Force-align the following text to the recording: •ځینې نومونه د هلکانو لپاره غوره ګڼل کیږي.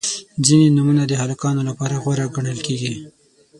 •ځینې 0.45 0.67
نومونه 0.75 1.03
د 1.07 1.13
هلکانو 1.21 1.61
لپاره 1.69 1.95
غوره 2.03 2.25
ګڼل 2.35 2.59
کیږي. 2.67 2.93